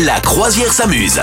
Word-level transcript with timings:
La 0.00 0.20
croisière 0.20 0.72
s'amuse. 0.72 1.20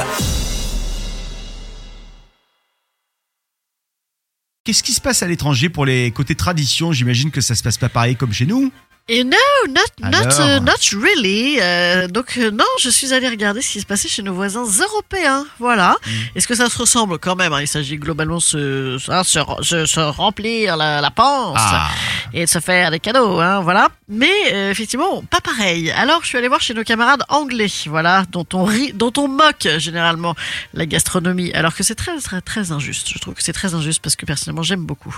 Qu'est-ce 4.64 4.84
qui 4.84 4.94
se 4.94 5.02
passe 5.02 5.24
à 5.24 5.28
l'étranger 5.28 5.70
pour 5.70 5.86
les 5.86 6.12
côtés 6.12 6.36
tradition 6.36 6.92
J'imagine 6.92 7.32
que 7.32 7.42
ça 7.42 7.56
se 7.56 7.64
passe 7.64 7.78
pas 7.78 7.90
pareil 7.90 8.16
comme 8.16 8.32
chez 8.34 8.46
nous. 8.46 8.72
Et 9.12 9.24
no, 9.24 9.32
not, 9.68 9.74
not, 10.00 10.18
Alors 10.20 10.40
euh, 10.42 10.60
not 10.60 10.74
really. 11.02 11.58
Euh, 11.60 12.08
donc 12.08 12.38
euh, 12.38 12.52
non, 12.52 12.66
je 12.80 12.92
suis 12.92 13.12
allée 13.12 13.28
regarder 13.28 13.60
ce 13.64 13.72
qui 13.72 13.82
se 13.82 13.86
passait 13.88 14.08
chez 14.08 14.22
nos 14.22 14.36
voisins 14.36 14.66
européens. 14.66 15.48
Voilà. 15.58 15.98
Mm. 16.06 16.10
Est-ce 16.38 16.48
que 16.48 16.54
ça 16.54 16.70
se 16.70 16.78
ressemble 16.78 17.18
quand 17.18 17.36
même 17.36 17.52
hein? 17.52 17.62
Il 17.62 17.68
s'agit 17.68 17.98
globalement 17.98 18.38
de 18.38 18.42
se, 18.44 19.12
hein, 19.12 19.24
se, 19.24 19.40
se- 19.64 19.88
se 19.88 20.00
remplir 20.00 20.78
la, 20.78 21.02
la 21.02 21.10
panse 21.10 21.58
Ah, 21.60 21.90
et 22.34 22.46
de 22.46 22.50
se 22.50 22.60
faire 22.60 22.92
des 22.92 23.00
cadeaux. 23.00 23.40
Hein, 23.40 23.62
voilà. 23.62 23.90
Mais 24.08 24.32
euh, 24.54 24.72
effectivement, 24.72 25.22
pas 25.24 25.40
pareil. 25.40 25.92
Alors 25.92 26.22
je 26.24 26.28
suis 26.28 26.38
allée 26.38 26.48
voir 26.48 26.62
chez 26.62 26.74
nos 26.74 26.84
camarades 26.84 27.24
anglais, 27.30 27.68
voilà, 27.86 28.26
dont 28.32 28.46
on 28.54 28.64
rit, 28.64 28.92
dont 28.94 29.14
on 29.18 29.28
moque 29.28 29.68
généralement 29.78 30.36
la 30.74 30.86
gastronomie, 30.86 31.52
alors 31.54 31.76
que 31.76 31.84
c'est 31.84 31.96
très 31.96 32.18
très 32.20 32.42
très 32.42 32.72
injuste. 32.72 33.08
Je 33.14 33.20
trouve 33.20 33.36
que 33.36 33.44
c'est 33.44 33.54
très 33.54 33.76
injuste 33.76 34.02
parce 34.02 34.16
que 34.16 34.26
personnellement 34.26 34.64
j'aime 34.64 34.84
beaucoup. 34.84 35.16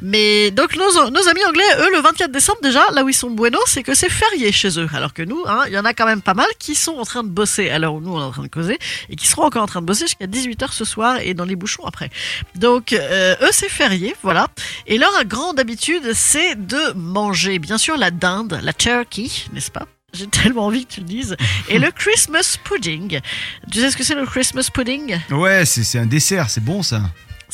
Mais 0.00 0.50
donc 0.50 0.76
nos, 0.76 0.98
amis 0.98 1.44
anglais, 1.44 1.62
eux, 1.78 1.90
le 1.92 2.00
24 2.00 2.32
décembre 2.32 2.58
déjà, 2.62 2.82
là 2.92 3.04
où 3.04 3.08
ils 3.08 3.14
sont 3.14 3.30
bueno, 3.30 3.58
c'est 3.66 3.82
que 3.82 3.94
c'est 3.94 4.10
férié 4.10 4.50
chez 4.50 4.80
eux. 4.80 4.88
Alors 4.94 5.14
que 5.14 5.22
nous, 5.22 5.44
hein, 5.46 5.62
il 5.68 5.72
y 5.72 5.78
en 5.78 5.84
a 5.84 5.94
quand 5.94 6.06
même 6.06 6.22
pas 6.22 6.34
mal 6.34 6.48
qui 6.58 6.74
sont 6.74 6.96
en 6.96 7.04
train 7.04 7.22
de 7.22 7.28
bosser 7.28 7.70
où 7.92 8.00
nous 8.00 8.14
on 8.14 8.20
est 8.20 8.24
en 8.24 8.30
train 8.30 8.42
de 8.42 8.48
causer 8.48 8.78
et 9.10 9.16
qui 9.16 9.26
seront 9.26 9.44
encore 9.44 9.62
en 9.62 9.66
train 9.66 9.80
de 9.80 9.86
bosser 9.86 10.06
jusqu'à 10.06 10.26
18h 10.26 10.72
ce 10.72 10.84
soir 10.84 11.18
et 11.22 11.34
dans 11.34 11.44
les 11.44 11.56
bouchons 11.56 11.84
après. 11.84 12.10
Donc 12.54 12.92
euh, 12.92 13.36
eux 13.42 13.50
c'est 13.52 13.68
férié, 13.68 14.14
voilà. 14.22 14.48
Et 14.86 14.98
leur 14.98 15.12
grande 15.24 15.60
habitude 15.60 16.12
c'est 16.14 16.43
de 16.54 16.92
manger 16.94 17.58
bien 17.58 17.78
sûr 17.78 17.96
la 17.96 18.10
dinde, 18.10 18.60
la 18.62 18.72
turkey, 18.72 19.28
n'est-ce 19.52 19.70
pas? 19.70 19.86
J'ai 20.12 20.28
tellement 20.28 20.66
envie 20.66 20.86
que 20.86 20.92
tu 20.92 21.00
le 21.00 21.06
dises. 21.06 21.36
Et 21.68 21.78
le 21.78 21.90
Christmas 21.90 22.56
pudding. 22.62 23.20
Tu 23.72 23.80
sais 23.80 23.90
ce 23.90 23.96
que 23.96 24.04
c'est 24.04 24.14
le 24.14 24.26
Christmas 24.26 24.68
pudding? 24.72 25.18
Ouais, 25.30 25.64
c'est 25.64 25.82
c'est 25.82 25.98
un 25.98 26.06
dessert, 26.06 26.50
c'est 26.50 26.62
bon 26.62 26.82
ça. 26.82 27.02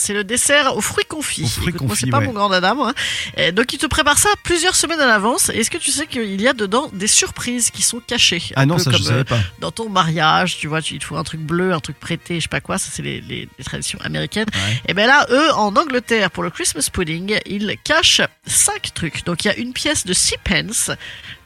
C'est 0.01 0.15
le 0.15 0.25
dessert 0.25 0.77
aux 0.77 0.81
fruits 0.81 1.05
confits. 1.05 1.45
Aux 1.45 1.47
fruits 1.47 1.69
Écoute, 1.69 1.83
moi, 1.83 1.95
c'est 1.95 2.01
confits, 2.03 2.11
pas 2.11 2.19
ouais. 2.19 2.27
mon 2.27 2.33
grand 2.33 2.49
dada, 2.49 2.75
moi. 2.75 2.93
Euh, 3.39 3.53
donc, 3.53 3.73
il 3.73 3.79
te 3.79 3.87
prépare 3.87 4.19
ça 4.19 4.31
plusieurs 4.43 4.75
semaines 4.75 5.01
à 5.01 5.07
l'avance. 5.07 5.51
Et 5.51 5.59
Est-ce 5.61 5.71
que 5.71 5.79
tu 5.79 5.91
sais 5.91 6.07
qu'il 6.07 6.41
y 6.41 6.49
a 6.49 6.53
dedans 6.53 6.91
des 6.93 7.07
surprises 7.07 7.71
qui 7.71 7.83
sont 7.83 8.01
cachées? 8.01 8.43
Ah 8.57 8.67
non, 8.67 8.79
ça 8.79 8.91
je 8.91 9.03
savais 9.03 9.21
euh, 9.21 9.25
pas. 9.25 9.39
Dans 9.61 9.71
ton 9.71 9.89
mariage, 9.89 10.59
tu 10.59 10.67
vois, 10.67 10.83
tu, 10.83 10.95
il 10.95 11.01
te 11.01 11.05
faut 11.05 11.17
un 11.17 11.25
truc 11.25 11.41
bleu, 11.41 11.73
un 11.73 11.81
truc 11.81 11.99
prêté, 12.01 12.37
je 12.37 12.41
sais 12.45 12.49
pas 12.49 12.61
quoi. 12.61 12.79
Ça, 12.79 12.89
c'est 12.93 13.03
les, 13.03 13.21
les- 13.21 13.49
les 13.59 13.65
traditions 13.65 13.99
américaines. 14.03 14.47
Ouais. 14.55 14.83
Et 14.89 14.95
ben 14.95 15.07
là, 15.07 15.27
eux, 15.31 15.53
en 15.55 15.75
Angleterre, 15.77 16.31
pour 16.31 16.43
le 16.43 16.51
Christmas 16.51 16.89
pudding, 16.93 17.39
ils 17.47 17.77
cachent 17.85 18.23
cinq 18.47 18.93
trucs. 18.95 19.25
Donc, 19.25 19.45
il 19.45 19.49
y 19.49 19.51
a 19.51 19.57
une 19.57 19.73
pièce 19.73 20.07
de 20.07 20.13
6 20.13 20.35
pence 20.45 20.91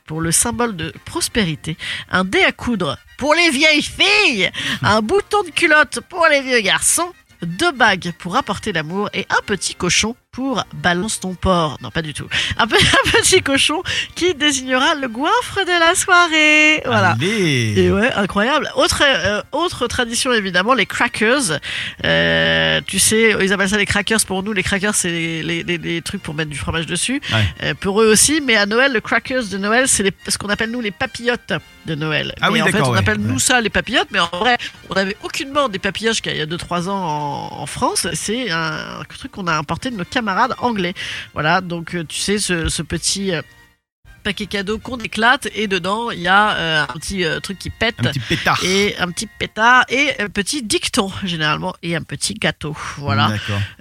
pour 0.07 0.21
le 0.21 0.33
symbole 0.33 0.77
de 0.77 0.93
prospérité, 1.07 1.77
un 2.11 2.25
dé 2.25 2.43
à 2.43 2.53
coudre 2.53 2.99
pour 3.17 3.33
les 3.35 3.49
vieilles 3.51 3.83
filles, 3.83 4.51
un 4.83 5.01
bouton 5.01 5.43
de 5.45 5.51
culotte 5.51 6.01
pour 6.11 6.27
les 6.31 6.43
vieux 6.43 6.61
garçons, 6.61 7.11
deux 7.45 7.73
bagues 7.73 8.13
pour 8.19 8.37
apporter 8.37 8.73
l'amour 8.73 9.11
et 9.15 9.27
un 9.31 9.43
petit 9.47 9.75
cochon 9.75 10.17
pour 10.35 10.65
balance 10.75 11.21
ton 11.21 11.35
porc. 11.35 11.79
Non, 11.81 11.91
pas 11.91 12.03
du 12.03 12.13
tout. 12.13 12.27
Un, 12.59 12.67
pe- 12.67 12.75
un 13.07 13.11
petit 13.21 13.41
cochon 13.43 13.83
qui 14.17 14.35
désignera 14.35 14.95
le 14.97 15.09
goinfre 15.09 15.61
de 15.65 15.79
la 15.81 15.95
soirée. 15.95 16.83
Voilà. 16.85 17.11
Allez. 17.13 17.75
Et 17.77 17.91
ouais, 17.93 18.13
incroyable. 18.15 18.69
Autre, 18.75 19.03
euh, 19.05 19.43
autre 19.53 19.87
tradition, 19.87 20.33
évidemment, 20.33 20.75
les 20.75 20.87
crackers. 20.87 21.61
Euh, 22.05 22.81
tu 22.87 22.99
sais, 22.99 23.37
ils 23.41 23.53
appellent 23.53 23.69
ça 23.69 23.79
les 23.79 23.87
crackers 23.87 24.21
pour 24.27 24.43
nous. 24.43 24.53
Les 24.53 24.63
crackers, 24.63 24.95
c'est 24.95 25.11
les, 25.11 25.43
les, 25.43 25.63
les- 25.63 25.79
les 25.79 26.03
trucs 26.03 26.23
pour 26.23 26.35
mettre 26.35 26.51
du 26.51 26.59
fromage 26.59 26.87
dessus. 26.87 27.21
Ouais. 27.33 27.45
Euh, 27.63 27.75
pour 27.75 28.03
eux 28.03 28.07
aussi, 28.11 28.41
mais 28.41 28.57
à 28.57 28.67
Noël, 28.67 28.93
le 28.93 29.01
crackers 29.01 29.45
de 29.45 29.59
Noël, 29.59 29.87
c'est 29.89 30.13
ce 30.29 30.37
qu'on 30.39 30.49
appelle 30.49 30.71
nous 30.71 30.81
les 30.81 30.91
papillotes 30.91 31.53
de 31.87 31.95
Noël. 31.95 32.35
Ah 32.41 32.49
Mais 32.51 32.55
oui, 32.55 32.63
en 32.63 32.67
fait, 32.67 32.81
on 32.81 32.91
ouais. 32.93 32.99
appelle 32.99 33.19
nous 33.19 33.39
ça 33.39 33.61
les 33.61 33.71
papillotes, 33.71 34.09
mais 34.11 34.19
en 34.19 34.29
vrai, 34.39 34.57
on 34.91 34.95
avait 34.95 35.17
aucunement 35.23 35.69
des 35.69 35.79
papillotes 35.79 36.15
jusqu'à 36.15 36.33
il 36.33 36.39
y 36.39 36.43
a 36.43 36.47
2-3 36.47 36.89
ans 36.89 36.95
en, 37.53 37.61
en 37.61 37.67
France. 37.67 38.07
C'est 38.15 38.51
un, 38.51 39.03
truc 39.17 39.31
qu'on 39.33 39.47
a 39.47 39.55
importé 39.55 39.91
de 39.91 39.97
nos 39.97 40.05
camarades 40.05 40.24
anglais. 40.59 40.95
Voilà, 41.33 41.61
donc 41.61 41.95
euh, 41.95 42.05
tu 42.05 42.19
sais, 42.19 42.39
ce, 42.39 42.69
ce 42.69 42.83
petit 42.83 43.33
euh, 43.33 43.43
paquet 44.23 44.47
cadeau 44.47 44.79
qu'on 44.79 44.97
éclate 44.97 45.49
et 45.55 45.67
dedans, 45.67 46.11
il 46.11 46.21
y 46.21 46.29
a 46.29 46.57
euh, 46.57 46.83
un 46.85 46.99
petit 46.99 47.25
euh, 47.25 47.41
truc 47.41 47.59
qui 47.59 47.69
pète. 47.69 47.97
Un 47.99 48.05
petit 48.05 48.21
pétard. 48.21 48.59
Et 48.65 48.97
un 48.99 49.11
petit 49.11 49.27
pétard 49.27 49.85
et 49.91 50.19
un 50.19 50.29
petit 50.29 50.63
dicton 50.63 51.13
généralement 51.25 51.75
et 51.83 51.95
un 51.95 52.03
petit 52.03 52.33
gâteau. 52.33 52.75
Voilà. 52.97 53.33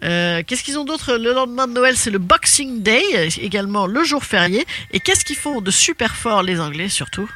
Euh, 0.03 0.44
qu'est-ce 0.45 0.63
qu'ils 0.63 0.78
ont 0.78 0.84
d'autre? 0.84 1.16
Le 1.16 1.34
lendemain 1.34 1.66
de 1.68 1.73
Noël, 1.73 1.95
c'est 1.95 2.12
le 2.12 2.19
Boxing 2.19 2.84
Day, 2.84 3.29
également 3.41 3.88
le 3.88 4.03
jour 4.03 4.25
férié. 4.25 4.66
Et 4.91 5.00
qu'est-ce 5.00 5.23
qu'ils 5.23 5.38
font 5.38 5.62
de 5.62 5.72
super 5.72 6.13
fort 6.13 6.44
les 6.44 6.59
Anglais 6.59 6.89
surtout? 6.89 7.29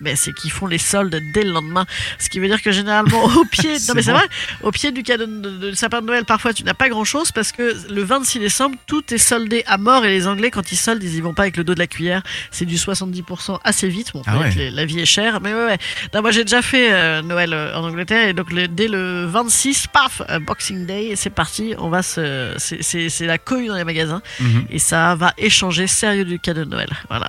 Ben, 0.00 0.16
c'est 0.16 0.32
qu'ils 0.32 0.50
font 0.50 0.66
les 0.66 0.78
soldes 0.78 1.20
dès 1.34 1.42
le 1.44 1.50
lendemain. 1.52 1.86
Ce 2.18 2.28
qui 2.28 2.38
veut 2.38 2.48
dire 2.48 2.62
que 2.62 2.70
généralement, 2.72 3.24
au 3.24 3.44
pied, 3.50 3.72
non 3.88 3.94
mais 3.94 4.02
c'est 4.02 4.12
vrai, 4.12 4.26
au 4.62 4.70
pied 4.70 4.92
du 4.92 5.02
cadeau 5.02 5.26
de, 5.26 5.32
de- 5.40 5.70
de 5.70 5.72
sapin 5.74 6.00
de 6.00 6.06
Noël, 6.06 6.24
parfois 6.24 6.52
tu 6.52 6.64
n'as 6.64 6.74
pas 6.74 6.88
grand 6.88 7.04
chose 7.04 7.32
parce 7.32 7.52
que 7.52 7.76
le 7.92 8.02
26 8.02 8.38
décembre, 8.40 8.76
tout 8.86 9.02
est 9.12 9.18
soldé 9.18 9.62
à 9.66 9.78
mort 9.78 10.04
et 10.04 10.08
les 10.10 10.26
Anglais, 10.26 10.50
quand 10.50 10.70
ils 10.72 10.76
soldent, 10.76 11.02
ils 11.02 11.14
y 11.16 11.20
vont 11.20 11.34
pas 11.34 11.42
avec 11.42 11.56
le 11.56 11.64
dos 11.64 11.74
de 11.74 11.78
la 11.78 11.86
cuillère. 11.86 12.22
C'est 12.50 12.64
du 12.64 12.76
70% 12.76 13.58
assez 13.64 13.88
vite. 13.88 14.12
Bon, 14.12 14.22
Ah 14.26 14.38
ouais. 14.38 14.50
les- 14.56 14.70
la 14.70 14.84
vie 14.84 15.00
est 15.00 15.06
chère, 15.06 15.40
mais 15.40 15.52
ouais, 15.54 15.64
ouais. 15.64 15.78
Non, 16.14 16.22
moi 16.22 16.30
j'ai 16.30 16.44
déjà 16.44 16.62
fait 16.62 16.92
euh, 16.92 17.22
Noël 17.22 17.52
euh, 17.52 17.74
en 17.74 17.84
Angleterre 17.84 18.28
et 18.28 18.32
donc 18.32 18.52
le- 18.52 18.68
dès 18.68 18.88
le 18.88 19.24
26, 19.26 19.86
paf, 19.88 20.22
euh, 20.30 20.38
Boxing 20.38 20.86
Day, 20.86 21.14
c'est 21.16 21.30
parti, 21.30 21.74
on 21.78 21.88
va 21.88 22.02
se, 22.02 22.54
c'est 22.58 23.26
la 23.26 23.38
cohue 23.38 23.66
dans 23.68 23.76
les 23.76 23.84
magasins 23.84 24.22
Mhm. 24.40 24.66
et 24.70 24.78
ça 24.78 25.14
va 25.14 25.32
échanger 25.38 25.86
sérieux 25.86 26.24
du 26.24 26.38
cadeau 26.38 26.64
de 26.64 26.70
Noël. 26.70 26.88
Voilà. 27.08 27.28